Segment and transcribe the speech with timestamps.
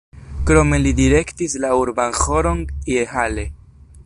[0.51, 2.67] Krome li direktis la Urban Ĥoron
[2.97, 3.49] je Halle.